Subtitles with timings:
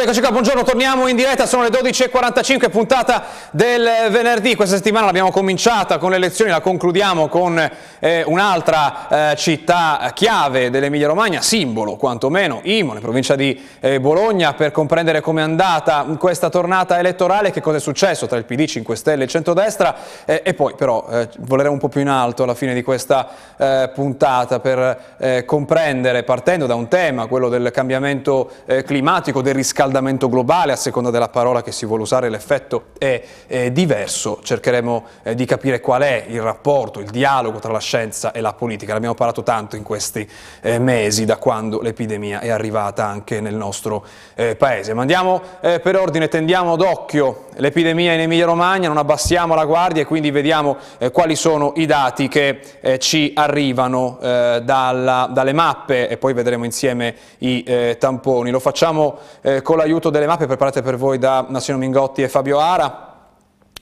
[0.00, 5.32] Eccoci qua, buongiorno, torniamo in diretta, sono le 12.45, puntata del venerdì, questa settimana l'abbiamo
[5.32, 7.58] cominciata con le elezioni, la concludiamo con
[7.98, 14.70] eh, un'altra eh, città chiave dell'Emilia Romagna, simbolo quantomeno, in provincia di eh, Bologna, per
[14.70, 19.24] comprendere com'è andata questa tornata elettorale, che cosa è successo tra il PD, 5 Stelle
[19.24, 22.72] e centrodestra eh, e poi però eh, voleremo un po' più in alto alla fine
[22.72, 28.50] di questa eh, puntata per comprendere, partendo da un tema, quello del cambiamento
[28.84, 33.22] climatico, del riscaldamento, riscaldamento globale, a seconda della parola che si vuole usare l'effetto è,
[33.46, 38.32] è diverso, cercheremo eh, di capire qual è il rapporto, il dialogo tra la scienza
[38.32, 40.28] e la politica, ne abbiamo parlato tanto in questi
[40.60, 44.92] eh, mesi da quando l'epidemia è arrivata anche nel nostro eh, paese.
[44.92, 50.02] Ma andiamo eh, per ordine, tendiamo d'occhio l'epidemia in Emilia Romagna, non abbassiamo la guardia
[50.02, 56.08] e quindi vediamo eh, quali sono i dati che eh, ci arrivano dalla, dalle mappe
[56.08, 58.50] e poi vedremo insieme i tamponi.
[58.50, 59.18] Lo facciamo
[59.62, 63.08] con l'aiuto delle mappe preparate per voi da Nassino Mingotti e Fabio Ara.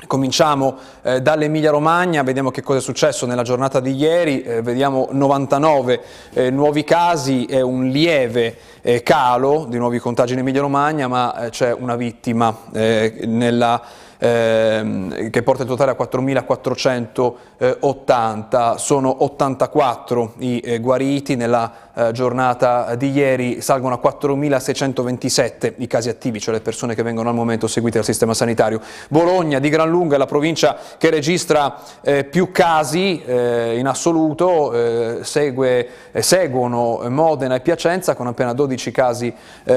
[0.07, 5.09] Cominciamo eh, dall'Emilia Romagna, vediamo che cosa è successo nella giornata di ieri, eh, vediamo
[5.11, 6.01] 99
[6.35, 11.47] eh, nuovi casi e un lieve eh, calo di nuovi contagi in Emilia Romagna, ma
[11.47, 13.83] eh, c'è una vittima eh, nella
[14.17, 23.11] ehm, che porta il totale a 4.480, sono 84 i eh, guariti, nella giornata di
[23.11, 27.97] ieri salgono a 4.627 i casi attivi, cioè le persone che vengono al momento seguite
[27.97, 28.83] dal sistema sanitario.
[29.09, 31.75] Bologna di gran lunga è la provincia che registra
[32.29, 39.35] più casi in assoluto, segue, seguono Modena e Piacenza con appena 12 casi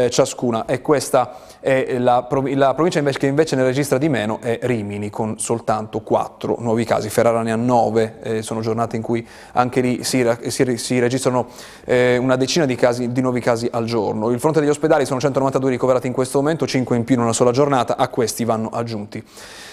[0.09, 4.39] ciascuna e questa è la, la provincia invece, che invece ne registra di meno meno
[4.41, 9.01] è Rimini con soltanto 4 nuovi casi, Ferrara ne ha 9, eh, sono giornate in
[9.01, 11.47] cui anche lì si, si, si registrano
[11.85, 14.29] eh, una decina di, casi, di, nuovi casi al giorno.
[14.29, 17.33] Il fronte degli ospedali sono 192 ricoverati in questo momento, 5 in più in una
[17.33, 19.23] sola giornata, a questi vanno aggiunti.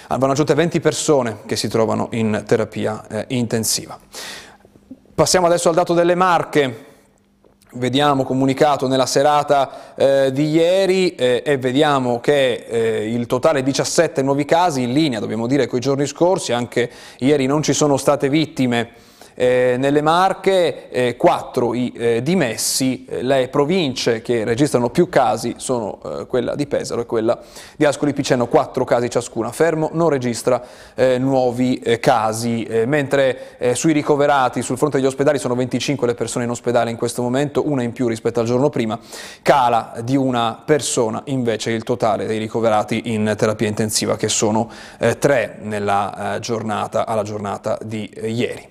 [0.08, 3.98] Vanno aggiunte 20 persone che si trovano in terapia eh, intensiva.
[5.14, 6.85] Passiamo adesso al dato delle Marche
[7.72, 14.22] vediamo comunicato nella serata eh, di ieri eh, e vediamo che eh, il totale 17
[14.22, 17.96] nuovi casi in linea, dobbiamo dire, con i giorni scorsi, anche ieri non ci sono
[17.96, 19.04] state vittime
[19.38, 25.54] eh, nelle Marche, eh, quattro i eh, dimessi, eh, le province che registrano più casi
[25.58, 27.38] sono eh, quella di Pesaro e quella
[27.76, 29.52] di Ascoli Piceno, quattro casi ciascuna.
[29.52, 30.62] Fermo non registra
[30.94, 36.50] eh, nuovi casi, mentre sui ricoverati, sul fronte degli ospedali sono 25 le persone in
[36.50, 38.98] ospedale in questo momento, una in più rispetto al giorno prima,
[39.42, 44.70] cala di una persona invece il totale dei ricoverati in terapia intensiva che sono
[45.18, 48.68] tre nella giornata, alla giornata di ieri.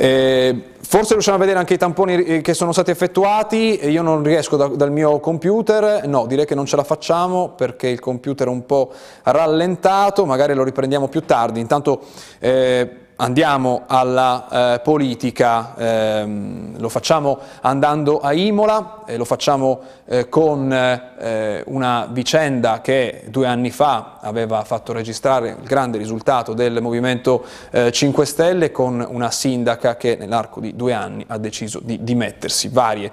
[0.00, 4.22] Eh, forse riusciamo a vedere anche i tamponi eh, che sono stati effettuati, io non
[4.22, 8.46] riesco da, dal mio computer, no direi che non ce la facciamo perché il computer
[8.46, 8.92] è un po'
[9.24, 12.02] rallentato, magari lo riprendiamo più tardi, intanto
[12.38, 12.88] eh,
[13.20, 20.72] andiamo alla eh, politica, ehm, lo facciamo andando a Imola, e lo facciamo eh, con
[20.72, 27.44] eh, una vicenda che due anni fa aveva fatto registrare il grande risultato del Movimento
[27.90, 32.68] 5 eh, Stelle con una sindaca che nell'arco di due anni ha deciso di dimettersi.
[32.68, 33.10] Varie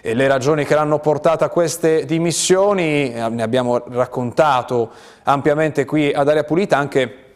[0.00, 4.90] e le ragioni che l'hanno portata a queste dimissioni, eh, ne abbiamo raccontato
[5.24, 7.27] ampiamente qui ad Aria Pulita, anche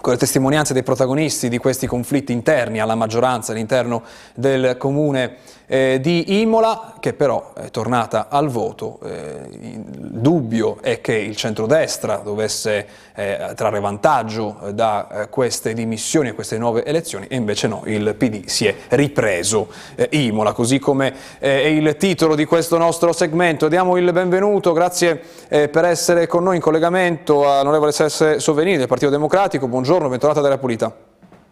[0.00, 4.02] con le testimonianze dei protagonisti di questi conflitti interni alla maggioranza all'interno
[4.34, 5.36] del comune
[5.70, 8.98] eh, di Imola, che però è tornata al voto.
[9.04, 15.72] Eh, il dubbio è che il centrodestra dovesse eh, trarre vantaggio eh, da eh, queste
[15.72, 20.52] dimissioni e queste nuove elezioni, e invece no, il PD si è ripreso eh, Imola,
[20.52, 23.68] così come è il titolo di questo nostro segmento.
[23.68, 29.10] Diamo il benvenuto, grazie per essere con noi in collegamento all'onorevole Sesse Sovenini del Partito
[29.10, 29.68] Democratico.
[29.68, 31.09] Buongiorno, bentornata della Pulita.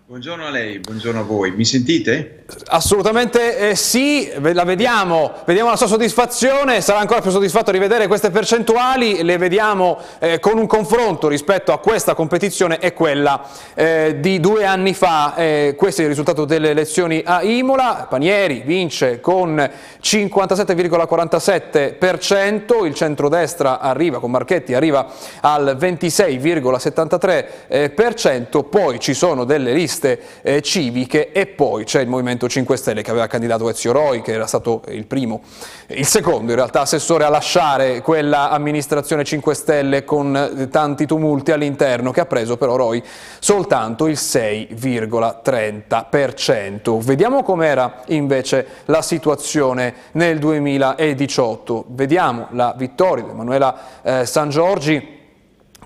[0.09, 1.51] Buongiorno a lei, buongiorno a voi.
[1.51, 2.45] Mi sentite?
[2.69, 8.07] Assolutamente eh, sì, la vediamo, vediamo la sua soddisfazione, sarà ancora più soddisfatto a rivedere
[8.07, 13.45] queste percentuali, le vediamo eh, con un confronto rispetto a questa competizione e quella
[13.75, 15.35] eh, di due anni fa.
[15.35, 19.57] Eh, questo è il risultato delle elezioni a Imola, Panieri vince con
[20.03, 25.07] 57,47%, il centrodestra arriva con Marchetti arriva
[25.43, 32.49] al 26,73%, poi ci sono delle liste liste eh, civiche e poi c'è il Movimento
[32.49, 35.43] 5 Stelle che aveva candidato Ezio Roi, che era stato il primo,
[35.89, 41.51] il secondo in realtà assessore a lasciare quella amministrazione 5 Stelle con eh, tanti tumulti
[41.51, 43.03] all'interno, che ha preso però Roi
[43.41, 47.01] soltanto il 6,30%.
[47.01, 51.87] Vediamo com'era invece la situazione nel 2018.
[51.89, 55.17] Vediamo la vittoria di Emanuela eh, San Giorgi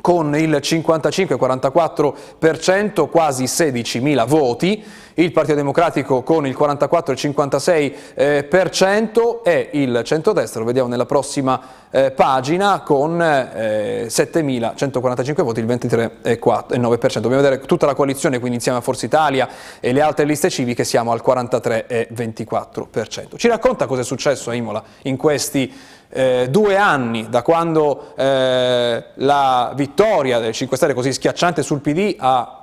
[0.02, 4.84] con il 55-44%, quasi 16.000 voti,
[5.14, 11.60] il Partito Democratico con il 44-56% e il centrodestra, lo vediamo nella prossima
[11.90, 17.20] eh, pagina, con eh, 7.145 voti, il 23,9%.
[17.20, 19.48] Dobbiamo vedere tutta la coalizione, quindi insieme a Forza Italia
[19.80, 23.36] e le altre liste civiche siamo al 43,24%.
[23.36, 25.72] Ci racconta cosa è successo a Imola in questi
[26.14, 32.16] eh, due anni da quando eh, la vittoria del 5 Stelle così schiacciante sul PD
[32.18, 32.61] a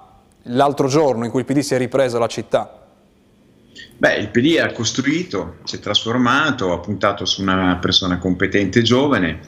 [0.49, 2.73] l'altro giorno in cui il PD si è ripreso la città?
[3.97, 8.83] Beh, il PD ha costruito, si è trasformato, ha puntato su una persona competente e
[8.83, 9.39] giovane,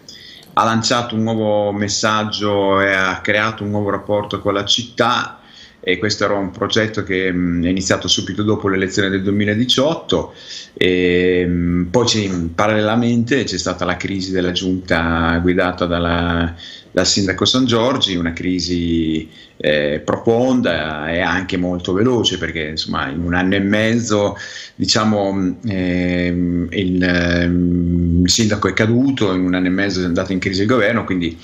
[0.53, 5.40] ha lanciato un nuovo messaggio e ha creato un nuovo rapporto con la città
[5.83, 10.33] e questo era un progetto che mh, è iniziato subito dopo l'elezione del 2018
[10.73, 16.55] e mh, poi parallelamente c'è stata la crisi della giunta guidata dalla,
[16.91, 23.21] dal sindaco San Giorgi, una crisi eh, profonda e anche molto veloce perché insomma in
[23.21, 24.35] un anno e mezzo
[24.75, 30.31] diciamo eh, il, eh, il sindaco è caduto, in un anno e mezzo è andato
[30.31, 31.37] in crisi il governo, quindi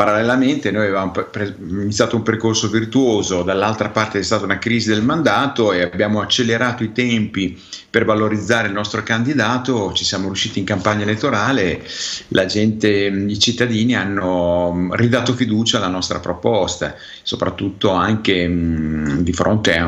[0.00, 5.02] Parallelamente noi avevamo pre- iniziato un percorso virtuoso, dall'altra parte è stata una crisi del
[5.02, 7.60] mandato e abbiamo accelerato i tempi
[7.90, 11.82] per valorizzare il nostro candidato, ci siamo riusciti in campagna elettorale,
[12.28, 19.76] la gente, i cittadini hanno ridato fiducia alla nostra proposta, soprattutto anche mh, di fronte
[19.76, 19.86] a,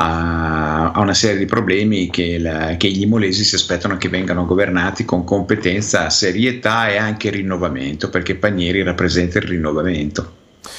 [0.00, 4.46] a, a, una serie di problemi che, la, che gli imolesi si aspettano che vengano
[4.46, 10.36] governati con competenza, serietà e anche rinnovamento, perché Panieri rappresenta il rinnovamento.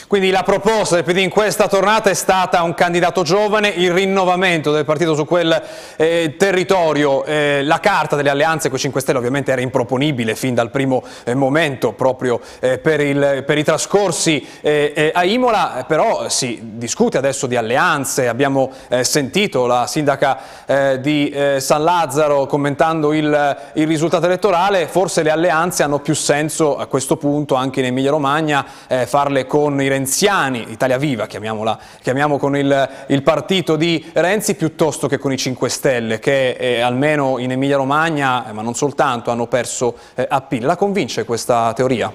[0.09, 4.71] Quindi la proposta del PD in questa tornata è stata un candidato giovane, il rinnovamento
[4.71, 5.61] del partito su quel
[5.97, 10.55] eh, territorio, eh, la carta delle alleanze con i 5 Stelle ovviamente era improponibile fin
[10.55, 15.85] dal primo eh, momento proprio eh, per, il, per, i trascorsi eh, eh, a Imola,
[15.87, 18.71] però si discute adesso di alleanze, abbiamo
[19.01, 20.39] sentito la sindaca
[20.99, 26.87] di San Lazzaro commentando il, il risultato elettorale, forse le alleanze hanno più senso a
[26.87, 28.65] questo punto anche in Emilia Romagna
[29.05, 35.07] farle con i renziani, Italia Viva chiamiamola, chiamiamo con il, il, partito di Renzi, piuttosto
[35.07, 39.29] che con i 5 Stelle che eh, almeno in Emilia Romagna, eh, ma non soltanto,
[39.29, 40.63] hanno perso eh, appeal.
[40.63, 42.11] La convince questa teoria?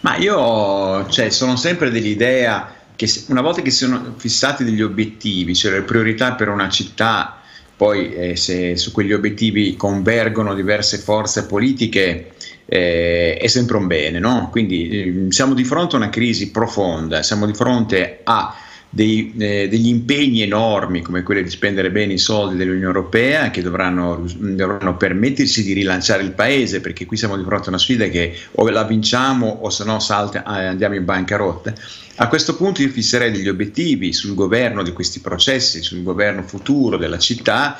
[0.00, 5.54] Ma io cioè, sono sempre dell'idea che una volta che si sono fissati degli obiettivi,
[5.54, 7.40] cioè le priorità per una città,
[7.76, 12.32] poi eh, se su quegli obiettivi convergono diverse forze politiche,
[12.72, 14.18] eh, è sempre un bene.
[14.18, 14.48] No?
[14.50, 18.56] Quindi eh, siamo di fronte a una crisi profonda, siamo di fronte a
[18.88, 23.60] dei, eh, degli impegni enormi come quelli di spendere bene i soldi dell'Unione Europea che
[23.60, 28.06] dovranno, dovranno, permettersi di rilanciare il paese perché qui siamo di fronte a una sfida
[28.06, 31.74] che o la vinciamo o se no salta, eh, andiamo in bancarotta.
[32.16, 36.96] A questo punto io fisserei degli obiettivi sul governo di questi processi, sul governo futuro
[36.96, 37.78] della città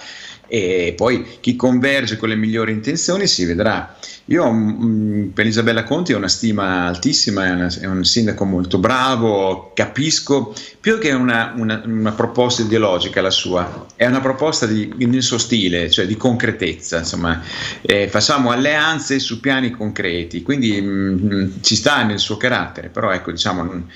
[0.54, 3.96] e poi chi converge con le migliori intenzioni si vedrà.
[4.26, 8.76] Io mm, per Isabella Conti ho una stima altissima, è, una, è, un sindaco molto
[8.76, 14.92] bravo, capisco, più che una, una, una, proposta ideologica la sua, è una proposta di,
[14.98, 17.42] nel suo stile, cioè di concretezza, insomma,
[17.80, 23.10] eh, facciamo alleanze su piani concreti, quindi mh, mm, ci sta nel suo carattere, però
[23.10, 23.88] ecco diciamo non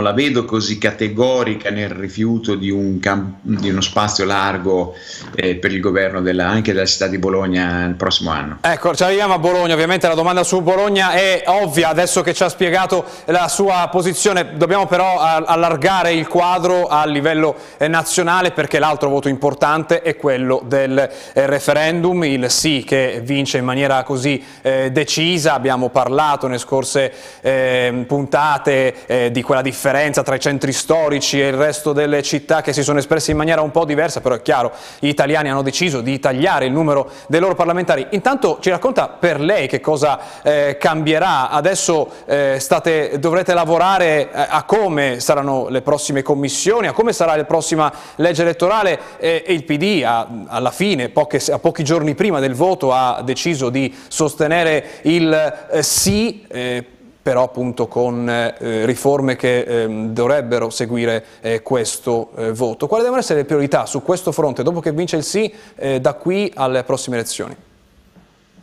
[0.00, 4.94] la vedo così categorica nel rifiuto di, un camp- di uno spazio largo
[5.34, 8.58] eh, per il governo della, anche della città di Bologna il prossimo anno.
[8.62, 12.42] Ecco, ci arriviamo a Bologna, ovviamente la domanda su Bologna è ovvia, adesso che ci
[12.42, 18.78] ha spiegato la sua posizione, dobbiamo però allargare il quadro a livello eh, nazionale perché
[18.78, 24.42] l'altro voto importante è quello del eh, referendum, il sì che vince in maniera così
[24.62, 30.72] eh, decisa, abbiamo parlato nelle scorse eh, puntate di quella differenza differenza tra i centri
[30.72, 34.20] storici e il resto delle città che si sono espresse in maniera un po' diversa,
[34.20, 34.70] però è chiaro,
[35.00, 38.06] gli italiani hanno deciso di tagliare il numero dei loro parlamentari.
[38.10, 44.46] Intanto ci racconta per lei che cosa eh, cambierà, adesso eh, state, dovrete lavorare eh,
[44.50, 49.64] a come saranno le prossime commissioni, a come sarà la prossima legge elettorale e il
[49.64, 55.00] PD a, alla fine, poche, a pochi giorni prima del voto, ha deciso di sostenere
[55.02, 55.32] il
[55.72, 56.86] eh, sì eh,
[57.22, 62.86] però appunto con eh, riforme che eh, dovrebbero seguire eh, questo eh, voto.
[62.88, 66.14] Quali devono essere le priorità su questo fronte dopo che vince il sì eh, da
[66.14, 67.56] qui alle prossime elezioni?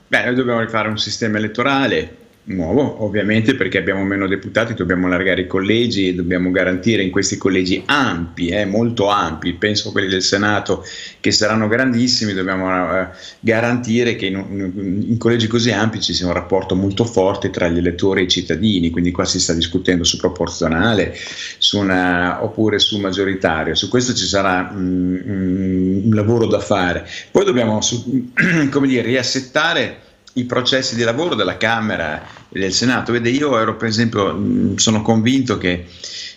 [0.07, 5.41] Beh, noi dobbiamo rifare un sistema elettorale nuovo, ovviamente perché abbiamo meno deputati, dobbiamo allargare
[5.41, 10.07] i collegi e dobbiamo garantire in questi collegi ampi, eh, molto ampi, penso a quelli
[10.07, 10.83] del Senato
[11.19, 13.07] che saranno grandissimi, dobbiamo eh,
[13.39, 17.77] garantire che in, in, collegi così ampi ci sia un rapporto molto forte tra gli
[17.77, 21.15] elettori e i cittadini, quindi qua si sta discutendo su proporzionale
[21.57, 27.07] su una, oppure su maggioritario, su questo ci sarà mm, un lavoro da fare.
[27.29, 28.31] Poi dobbiamo su,
[28.71, 33.11] come dire, riassettare i processi di lavoro della Camera e del Senato.
[33.11, 35.85] Vede, io ero per esempio, sono convinto che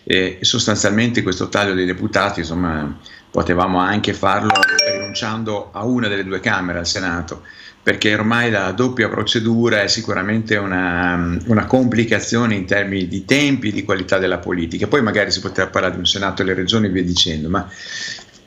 [0.05, 2.99] eh, sostanzialmente questo taglio dei deputati, insomma,
[3.31, 4.53] potevamo anche farlo
[4.93, 7.43] rinunciando a una delle due Camere al Senato,
[7.83, 13.73] perché ormai la doppia procedura è sicuramente una, una complicazione in termini di tempi e
[13.73, 14.87] di qualità della politica.
[14.87, 17.69] Poi magari si potrà parlare di un Senato e le regioni e via dicendo, ma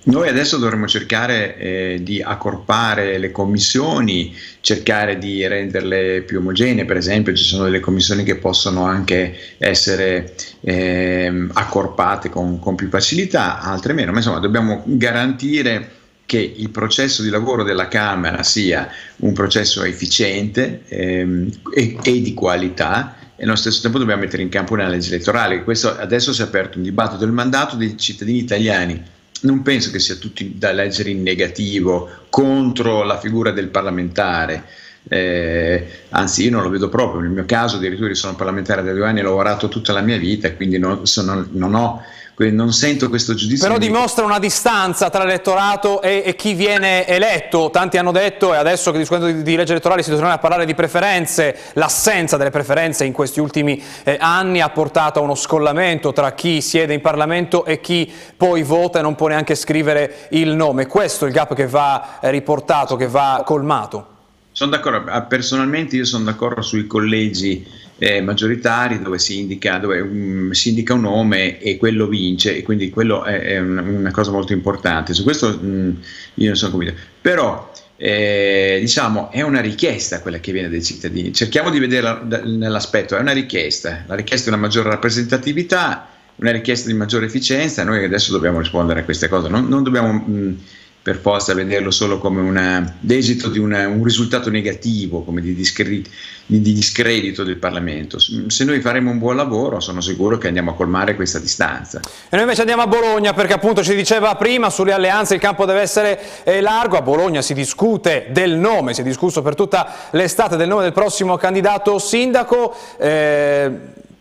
[0.08, 6.98] noi adesso dovremmo cercare eh, di accorpare le commissioni, cercare di renderle più omogenee, per
[6.98, 13.60] esempio ci sono delle commissioni che possono anche essere eh, accorpate con, con, più facilità,
[13.60, 15.90] altre meno, ma insomma dobbiamo garantire
[16.28, 22.34] che il processo di lavoro della Camera sia un processo efficiente ehm, e, e di
[22.36, 25.64] qualità e allo stesso tempo dobbiamo mettere in campo una legge elettorale.
[25.64, 27.18] Questo, adesso si è aperto un dibattito.
[27.18, 29.14] Del mandato dei cittadini italiani
[29.46, 34.64] non penso che sia tutto da leggere in negativo contro la figura del parlamentare.
[35.08, 37.22] Eh, anzi, io non lo vedo proprio.
[37.22, 40.18] Nel mio caso, addirittura, io sono parlamentare da due anni, ho lavorato tutta la mia
[40.18, 42.02] vita, quindi non, sono, non ho
[42.38, 43.66] non sento questo giudizio.
[43.66, 47.70] Però dimostra una distanza tra l'elettorato e, e, chi viene eletto.
[47.72, 50.66] Tanti hanno detto, e adesso che discutendo di, di legge elettorale si torna a parlare
[50.66, 56.12] di preferenze, l'assenza delle preferenze in questi ultimi eh, anni ha portato a uno scollamento
[56.12, 60.56] tra chi siede in Parlamento e chi poi vota e non può neanche scrivere il
[60.56, 60.88] nome.
[60.88, 64.14] Questo è il gap che va eh, riportato, che va colmato.
[64.52, 70.00] Sono d'accordo, ah, personalmente io sono d'accordo sui collegi eh, maggioritari dove, si indica, dove
[70.00, 74.12] um, si indica, un nome e quello vince e quindi quello è, è una, una,
[74.12, 75.14] cosa molto importante.
[75.14, 75.92] Su questo mh, mm,
[76.36, 76.96] io non sono convinto.
[77.22, 81.34] Però eh, diciamo è una richiesta quella che viene dai cittadini.
[81.34, 86.88] Cerchiamo di vederla nell'aspetto, è una richiesta, la richiesta è una maggiore rappresentatività, una richiesta
[86.88, 90.12] di maggiore efficienza, noi adesso dobbiamo rispondere a queste cose, non, non dobbiamo...
[90.12, 90.58] Mh,
[91.06, 96.10] per forza vederlo solo come una, l'esito di una, un risultato negativo, come di, discredito,
[96.48, 98.18] di discredito del Parlamento.
[98.18, 102.00] Se noi faremo un buon lavoro sono sicuro che andiamo a colmare questa distanza.
[102.00, 105.66] E noi invece andiamo a Bologna perché appunto ci diceva prima sulle alleanze il campo
[105.66, 110.10] deve essere eh, largo, a Bologna si discute del nome, si è discusso per tutta
[110.10, 112.76] l'estate del nome del prossimo candidato sindaco.
[112.98, 113.72] Eh,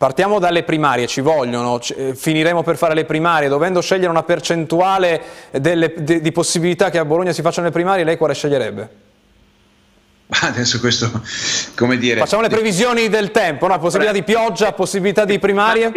[0.04, 5.23] Partiamo dalle primarie, ci vogliono, eh, finiremo per fare le primarie, dovendo scegliere una percentuale
[5.50, 8.88] delle, de, di possibilità che a Bologna si facciano le primarie, lei quale sceglierebbe?
[10.28, 11.11] Adesso questo,
[11.75, 12.20] come dire...
[12.20, 13.78] Facciamo le previsioni del tempo, no?
[13.78, 15.90] possibilità di pioggia, possibilità di primarie?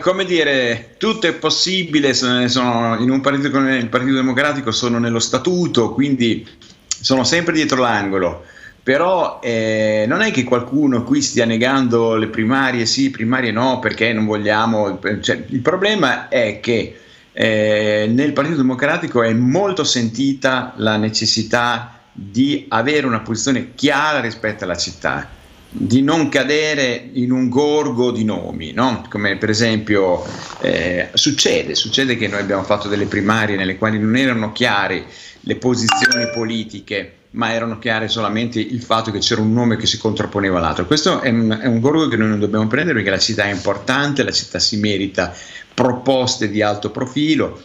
[0.00, 5.20] Come dire, tutto è possibile, sono in un partito come il Partito Democratico sono nello
[5.20, 6.44] statuto, quindi
[6.88, 8.42] sono sempre dietro l'angolo
[8.86, 14.12] però eh, non è che qualcuno qui stia negando le primarie sì, primarie no, perché
[14.12, 16.96] non vogliamo, cioè, il problema è che
[17.32, 24.62] eh, nel Partito Democratico è molto sentita la necessità di avere una posizione chiara rispetto
[24.62, 25.30] alla città,
[25.68, 29.04] di non cadere in un gorgo di nomi, no?
[29.10, 30.24] come per esempio
[30.60, 35.06] eh, succede, succede che noi abbiamo fatto delle primarie nelle quali non erano chiare
[35.40, 39.98] le posizioni politiche ma erano chiare solamente il fatto che c'era un nome che si
[39.98, 40.86] contrapponeva all'altro.
[40.86, 43.52] Questo è un, è un gorgo che noi non dobbiamo prendere perché la città è
[43.52, 45.34] importante, la città si merita
[45.74, 47.62] proposte di alto profilo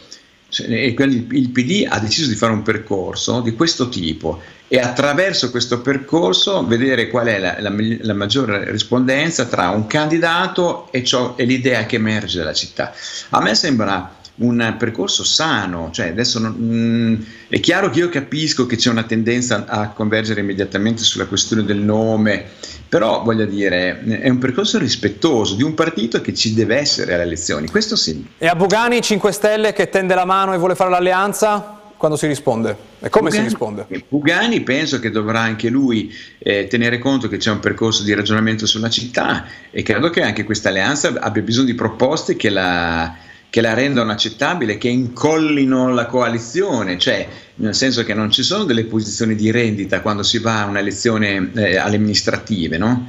[0.60, 5.80] e il PD ha deciso di fare un percorso di questo tipo e attraverso questo
[5.80, 11.44] percorso vedere qual è la, la, la maggiore rispondenza tra un candidato e, ciò, e
[11.44, 12.92] l'idea che emerge dalla città.
[13.30, 18.08] A me sembra un percorso sano, cioè adesso non, mh, mm, è chiaro che io
[18.08, 22.44] capisco che c'è una tendenza a convergere immediatamente sulla questione del nome,
[22.88, 27.22] però voglio dire, è un percorso rispettoso di un partito che ci deve essere alle
[27.22, 28.26] elezioni, questo sì.
[28.38, 31.80] E a Bugani 5 Stelle che tende la mano e vuole fare l'alleanza?
[31.96, 32.76] Quando si risponde?
[32.98, 33.86] E come Pugani, si risponde?
[34.08, 38.66] Pugani penso che dovrà anche lui eh, tenere conto che c'è un percorso di ragionamento
[38.66, 43.14] sulla città e credo che anche questa alleanza abbia bisogno di proposte che la
[43.52, 48.64] che la rendano accettabile, che incollino la coalizione, cioè nel senso che non ci sono
[48.64, 53.08] delle posizioni di rendita quando si va a un'elezione eh, alle amministrative, no?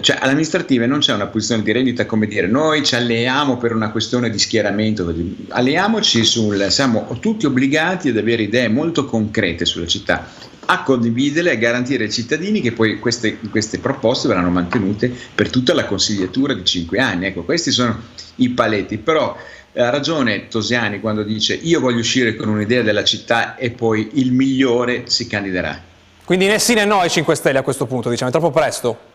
[0.00, 3.92] cioè all'amministrativa non c'è una posizione di rendita come dire noi ci alleiamo per una
[3.92, 5.14] questione di schieramento,
[5.50, 10.28] alleiamoci sul, siamo tutti obbligati ad avere idee molto concrete sulla città,
[10.66, 15.50] a condividerle e a garantire ai cittadini che poi queste, queste, proposte verranno mantenute per
[15.50, 17.26] tutta la consigliatura di cinque anni.
[17.26, 17.98] Ecco, questi sono
[18.36, 19.36] i paletti, però
[19.78, 24.32] ha ragione Tosiani quando dice io voglio uscire con un'idea della città e poi il
[24.32, 25.82] migliore si candiderà.
[26.24, 29.14] Quindi né sì né no ai 5 Stelle a questo punto, diciamo, è troppo presto?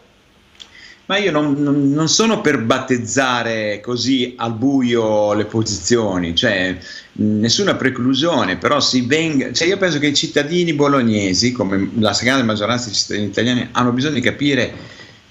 [1.11, 6.77] Ma io non, non, non, sono per battezzare così al buio le posizioni, cioè
[7.15, 12.43] nessuna preclusione, però si venga, cioè io penso che i cittadini bolognesi, come la grande
[12.43, 14.73] maggioranza dei cittadini italiani, hanno bisogno di capire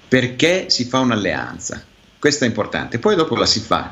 [0.07, 1.83] perché si fa un'alleanza.
[2.19, 3.91] Questo è importante, poi dopo la si fa,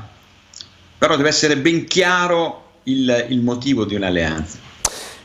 [0.95, 4.59] però deve essere ben chiaro il, il motivo di un'alleanza.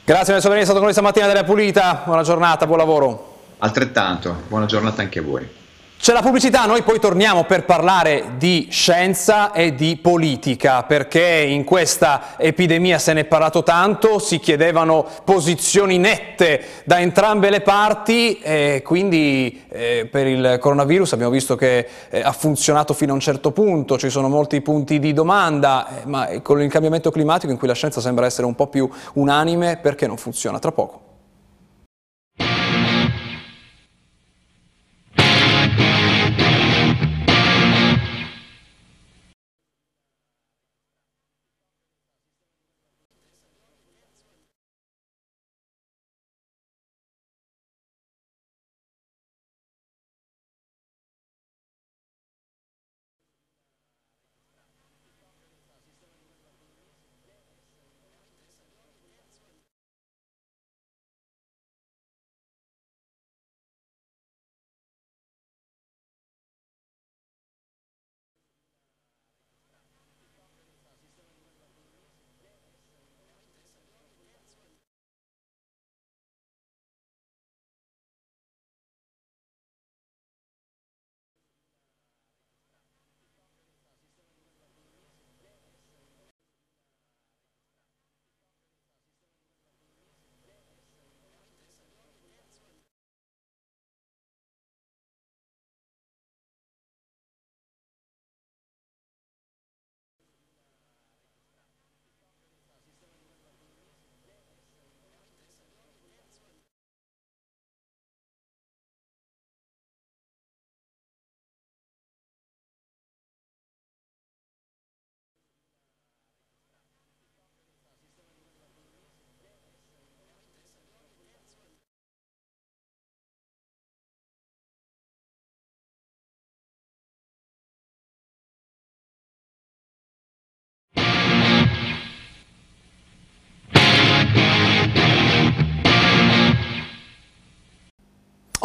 [0.02, 3.42] Grazie per essere stato con noi stamattina della Pulita, buona giornata, buon lavoro.
[3.58, 5.62] Altrettanto, buona giornata anche a voi.
[6.04, 11.64] C'è la pubblicità, noi poi torniamo per parlare di scienza e di politica, perché in
[11.64, 18.38] questa epidemia se ne è parlato tanto, si chiedevano posizioni nette da entrambe le parti
[18.40, 23.20] e quindi eh, per il coronavirus abbiamo visto che eh, ha funzionato fino a un
[23.20, 27.56] certo punto, ci sono molti punti di domanda, eh, ma con il cambiamento climatico in
[27.56, 30.58] cui la scienza sembra essere un po' più unanime, perché non funziona?
[30.58, 31.03] Tra poco.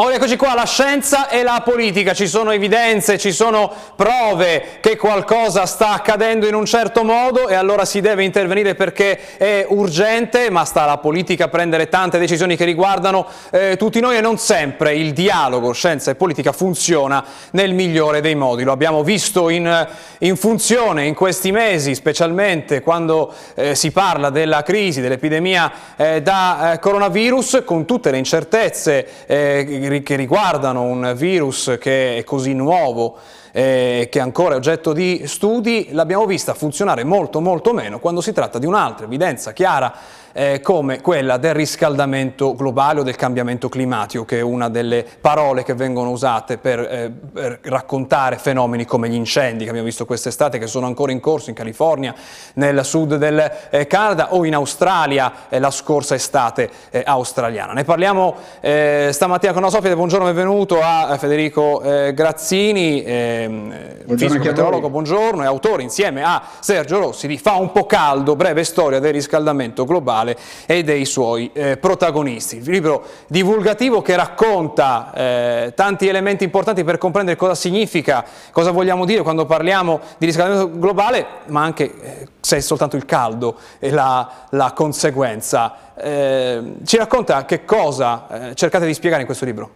[0.01, 4.95] Ora eccoci qua, la scienza e la politica, ci sono evidenze, ci sono prove che
[4.95, 10.49] qualcosa sta accadendo in un certo modo e allora si deve intervenire perché è urgente,
[10.51, 14.37] ma sta alla politica a prendere tante decisioni che riguardano eh, tutti noi e non
[14.37, 18.63] sempre il dialogo scienza e politica funziona nel migliore dei modi.
[18.63, 19.85] Lo abbiamo visto in,
[20.19, 26.71] in funzione in questi mesi, specialmente quando eh, si parla della crisi, dell'epidemia eh, da
[26.71, 33.17] eh, coronavirus, con tutte le incertezze eh, che riguardano un virus che è così nuovo,
[33.51, 38.31] eh, che è ancora oggetto di studi, l'abbiamo vista funzionare molto molto meno quando si
[38.31, 39.93] tratta di un'altra evidenza chiara
[40.31, 45.63] eh, come quella del riscaldamento globale o del cambiamento climatico, che è una delle parole
[45.63, 50.57] che vengono usate per, eh, per raccontare fenomeni come gli incendi che abbiamo visto quest'estate,
[50.57, 52.13] che sono ancora in corso in California,
[52.53, 57.73] nel sud del eh, Canada o in Australia eh, la scorsa estate eh, australiana.
[57.73, 61.81] Ne parliamo stamattina con la Sofia, buongiorno, benvenuto a Federico
[62.13, 63.73] Grazzini, ehm,
[64.17, 68.65] fisico meteorologo, buongiorno, e autore insieme a Sergio Rossi di Fa un po' caldo, breve
[68.65, 72.57] storia del riscaldamento globale e dei suoi eh, protagonisti.
[72.57, 79.05] Il libro divulgativo che racconta eh, tanti elementi importanti per comprendere cosa significa, cosa vogliamo
[79.05, 83.91] dire quando parliamo di riscaldamento globale, ma anche eh, se è soltanto il caldo e
[83.91, 85.87] la, la conseguenza.
[86.01, 89.68] Eh, ci racconta che cosa eh, cercate di spiegare in questo libro?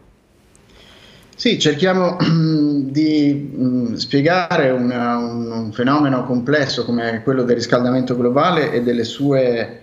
[1.36, 8.72] Sì, cerchiamo di mm, spiegare una, un, un, fenomeno complesso come quello del riscaldamento globale
[8.72, 9.80] e delle sue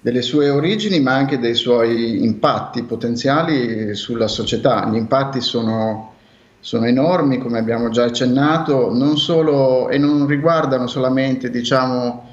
[0.00, 4.88] delle sue origini ma anche dei suoi impatti potenziali sulla società.
[4.90, 6.14] Gli impatti sono
[6.60, 12.26] sono enormi, come abbiamo già accennato, non solo, e non riguardano solamente diciamo,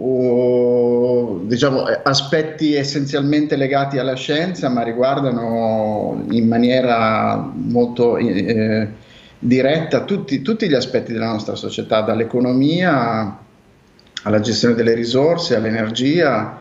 [0.00, 8.88] o, diciamo, aspetti essenzialmente legati alla scienza, ma riguardano in maniera molto eh,
[9.38, 13.38] diretta tutti, tutti, gli aspetti della nostra società, dall'economia
[14.22, 16.60] alla gestione delle risorse, all'energia,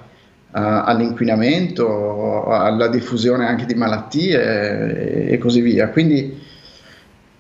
[0.52, 5.90] all'inquinamento, alla diffusione anche di malattie e così via.
[5.90, 6.40] Quindi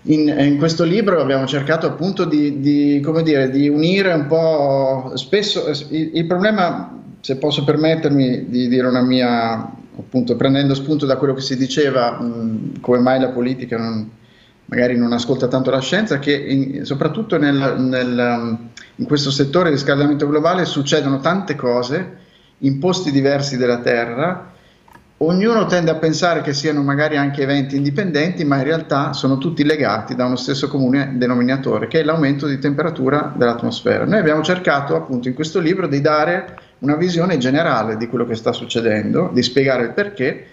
[0.08, 5.67] in, in, questo libro abbiamo cercato appunto di, di, dire, di unire un po' spesso
[5.67, 9.54] il, il, problema, se posso permettermi di dire una mia,
[9.98, 14.10] appunto prendendo spunto da quello che si diceva, mh, come mai la politica non,
[14.65, 18.58] magari non ascolta tanto la scienza, che in, soprattutto nel, nel,
[18.96, 22.26] in questo settore di riscaldamento globale succedono tante cose
[22.60, 24.56] in posti diversi della Terra
[25.19, 29.63] Ognuno tende a pensare che siano magari anche eventi indipendenti, ma in realtà sono tutti
[29.63, 34.06] legati da uno stesso comune denominatore, che è l'aumento di temperatura dell'atmosfera.
[34.06, 38.36] Noi abbiamo cercato appunto in questo libro di dare una visione generale di quello che
[38.36, 40.45] sta succedendo, di spiegare il perché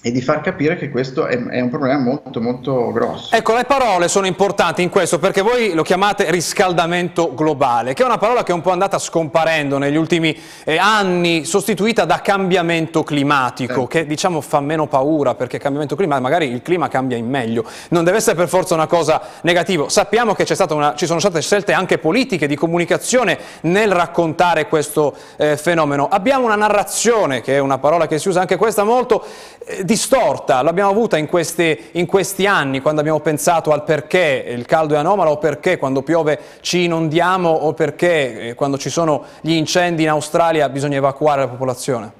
[0.00, 3.34] e di far capire che questo è, è, un problema molto molto grosso.
[3.34, 8.06] Ecco, le parole sono importanti in questo perché voi lo chiamate riscaldamento globale, che è
[8.06, 13.02] una parola che è un po' andata scomparendo negli ultimi eh, anni, sostituita da cambiamento
[13.02, 13.86] climatico, eh.
[13.88, 18.04] che diciamo fa meno paura perché cambiamento climatico, magari il clima cambia in meglio, non
[18.04, 19.88] deve essere per forza una cosa negativa.
[19.88, 25.56] Sappiamo che una, ci sono state scelte anche politiche di comunicazione nel raccontare questo eh,
[25.56, 26.06] fenomeno.
[26.08, 29.24] Abbiamo una narrazione, che è una parola che si usa anche questa molto,
[29.64, 34.66] eh, distorta, l'abbiamo avuta in questi, in questi, anni quando abbiamo pensato al perché il
[34.66, 39.24] caldo è anomalo o perché quando piove ci inondiamo o perché eh, quando ci sono
[39.40, 42.12] gli incendi in Australia bisogna evacuare la popolazione.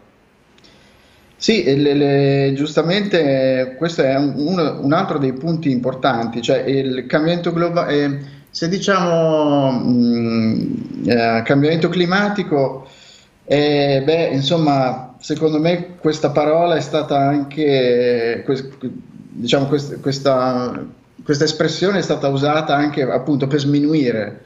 [1.37, 7.53] Sì, le, le, giustamente questo è un, un, altro dei punti importanti, cioè il cambiamento
[7.53, 8.19] globale, eh,
[8.51, 12.89] se diciamo mh, mm, eh, cambiamento climatico,
[13.51, 18.45] eh, beh, insomma, secondo me questa parola è stata anche,
[19.31, 24.45] diciamo, questa, questa, espressione è stata usata anche appunto per sminuire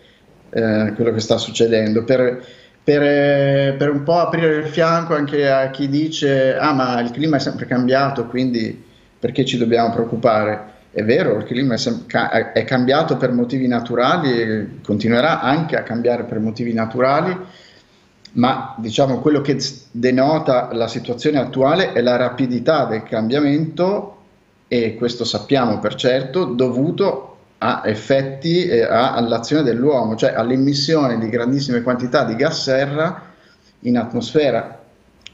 [0.51, 2.47] eh, quello che sta succedendo, per,
[2.85, 7.39] per, per, un po' aprire il fianco anche a chi dice ah ma il clima
[7.39, 8.85] è sempre cambiato, quindi
[9.19, 10.71] perché ci dobbiamo preoccupare?
[10.93, 16.23] È vero, il clima è, è cambiato per motivi naturali e continuerà anche a cambiare
[16.23, 17.37] per motivi naturali
[18.33, 19.59] ma diciamo quello che
[19.91, 24.17] denota la situazione attuale è la rapidità del cambiamento
[24.69, 31.83] e questo sappiamo per certo dovuto a effetti eh, all'azione dell'uomo, cioè all'emissione di grandissime
[31.83, 33.23] quantità di gas serra
[33.81, 34.81] in atmosfera.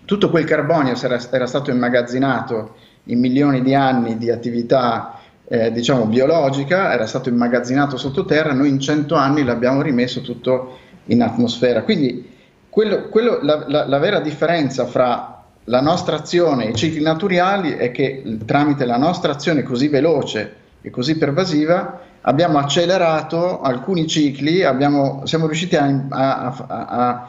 [0.04, 6.04] Tutto quel carbonio era, era stato immagazzinato in milioni di anni di attività eh, diciamo
[6.04, 11.82] biologica, era stato immagazzinato sottoterra, noi in cento anni l'abbiamo rimesso tutto in atmosfera.
[11.82, 12.36] Quindi
[12.70, 17.72] quello, quello, la, la, la, vera differenza fra la nostra azione e i cicli naturali
[17.72, 24.62] è che tramite la nostra azione così veloce e così pervasiva abbiamo accelerato alcuni cicli,
[24.62, 27.28] abbiamo, siamo riusciti a, a,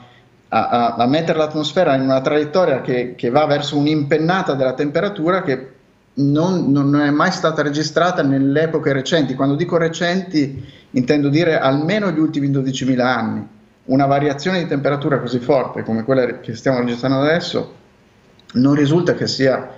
[0.49, 5.71] a, a, mettere l'atmosfera in una traiettoria che, che, va verso un'impennata della temperatura che
[6.15, 9.36] non, non è mai stata registrata nelle epoche recenti.
[9.36, 13.47] Quando dico recenti intendo dire almeno gli ultimi 12.000 anni
[13.89, 17.75] una variazione di temperatura così forte come quella che stiamo registrando adesso
[18.54, 19.78] non risulta che sia,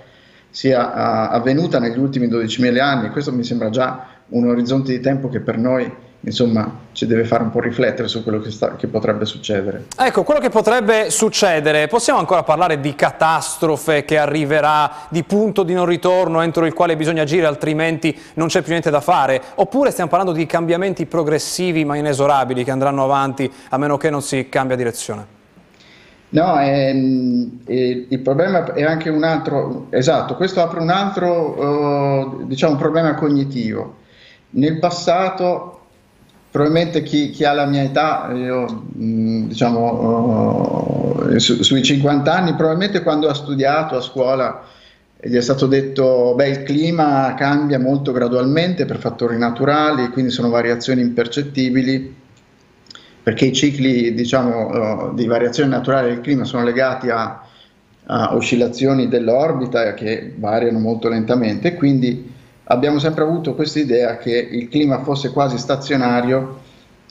[0.50, 3.10] sia uh, avvenuta negli ultimi 12.000 anni.
[3.10, 5.92] Questo mi sembra già un orizzonte di tempo che per noi
[6.22, 9.86] insomma ci deve fare un po' riflettere su quello che, sta, che, potrebbe succedere.
[9.98, 15.74] Ecco, quello che potrebbe succedere, possiamo ancora parlare di catastrofe che arriverà, di punto di
[15.74, 19.92] non ritorno entro il quale bisogna agire altrimenti non c'è più niente da fare, oppure
[19.92, 24.48] stiamo parlando di cambiamenti progressivi ma inesorabili che andranno avanti a meno che non si
[24.50, 25.40] cambia direzione?
[26.30, 32.78] No, ehm, il problema è anche un altro, esatto, questo apre un altro, uh, diciamo,
[32.78, 33.98] problema cognitivo.
[34.52, 35.81] Nel passato
[36.52, 42.56] probabilmente chi, chi, ha la mia età, io mm, diciamo uh, su, sui 50 anni,
[42.56, 44.64] probabilmente quando ha studiato a scuola
[45.24, 50.50] gli è stato detto beh il clima cambia molto gradualmente per fattori naturali, quindi sono
[50.50, 52.16] variazioni impercettibili
[53.24, 57.46] perché i cicli diciamo, uh, di variazione naturale del clima sono legati a,
[58.08, 62.31] a oscillazioni dell'orbita che variano molto lentamente, quindi
[62.66, 66.60] abbiamo sempre avuto questa idea che il clima fosse quasi stazionario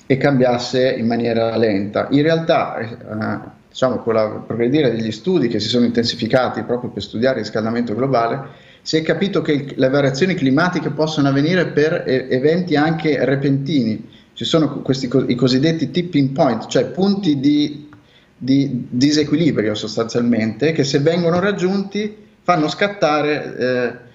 [0.06, 2.08] e cambiasse in maniera lenta.
[2.10, 7.02] In realtà, eh, diciamo, con il progredire degli studi che si sono intensificati proprio per
[7.02, 12.76] studiare il riscaldamento globale, si è capito che le variazioni climatiche possono avvenire per eventi
[12.76, 14.08] anche repentini.
[14.32, 17.88] Ci sono questi i cosiddetti tipping point, cioè punti di,
[18.36, 24.09] di disequilibrio sostanzialmente, che se vengono raggiunti fanno scattare eh,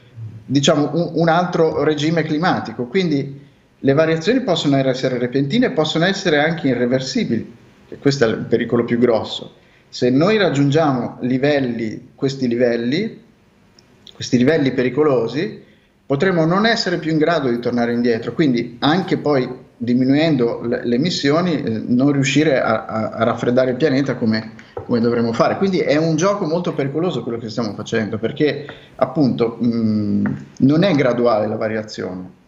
[0.45, 2.85] diciamo, un, altro regime climatico.
[2.85, 3.41] Quindi
[3.79, 7.53] le variazioni possono essere repentine e possono essere anche irreversibili,
[7.89, 9.55] e questo è il pericolo più grosso.
[9.89, 13.21] Se noi raggiungiamo livelli, questi livelli,
[14.13, 15.63] questi livelli pericolosi,
[16.05, 20.95] potremo non essere più in grado di tornare indietro, quindi anche poi diminuendo le, le
[20.95, 24.51] emissioni eh, non riuscire a, a, a, raffreddare il pianeta come,
[24.85, 25.57] come, dovremmo fare.
[25.57, 30.93] Quindi è un gioco molto pericoloso quello che stiamo facendo perché appunto mh, non è
[30.93, 32.43] graduale la variazione.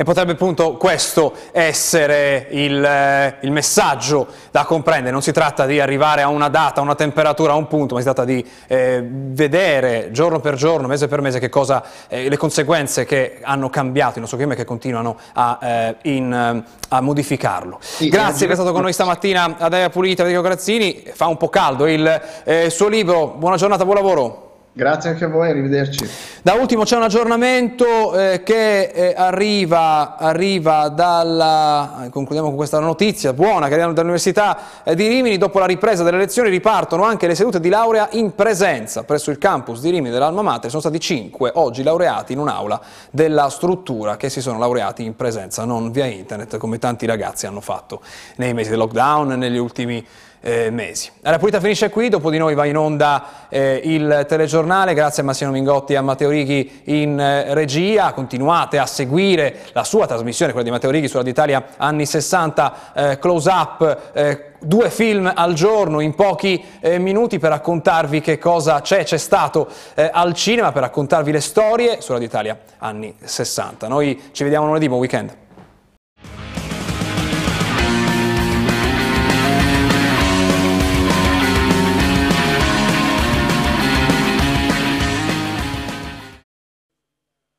[0.00, 5.80] E potrebbe appunto questo essere il, eh, il, messaggio da comprendere, non si tratta di
[5.80, 9.04] arrivare a una data, a una temperatura, a un punto, ma si tratta di eh,
[9.04, 14.12] vedere giorno per giorno, mese per mese, che cosa, eh, le conseguenze che hanno cambiato
[14.14, 17.78] il nostro clima e che continuano a, eh, in, eh, a modificarlo.
[17.80, 21.36] Sì, Grazie per essere stato con noi stamattina ad Aia Pulita, Federico Grazzini, fa un
[21.36, 24.47] po' caldo il eh, suo libro, buona giornata, buon lavoro.
[24.78, 26.08] Grazie anche a voi, arrivederci.
[26.40, 32.78] Da ultimo c'è un aggiornamento eh, che eh, arriva, arriva, dalla, eh, concludiamo con questa
[32.78, 37.26] notizia buona che arriva dall'Università eh, di Rimini, dopo la ripresa delle lezioni ripartono anche
[37.26, 41.00] le sedute di laurea in presenza presso il campus di Rimini dell'Alma Mater, sono stati
[41.00, 46.06] cinque oggi laureati in un'aula della struttura che si sono laureati in presenza, non via
[46.06, 48.00] internet come tanti ragazzi hanno fatto
[48.36, 51.10] nei mesi del lockdown, negli ultimi anni eh, mesi.
[51.20, 55.24] La pulita finisce qui, dopo di noi va in onda eh, il telegiornale, grazie a
[55.24, 60.52] Massimo Mingotti e a Matteo Righi in eh, regia, continuate a seguire la sua trasmissione,
[60.52, 65.54] quella di Matteo Righi sulla d'Italia anni 60, eh, close up, eh, due film al
[65.54, 70.82] giorno in pochi eh, minuti per raccontarvi che cosa c'è, c'è stato al cinema, per
[70.82, 73.86] raccontarvi le storie sulla d'Italia anni 60.
[73.88, 75.47] Noi ci vediamo lunedì, buon weekend.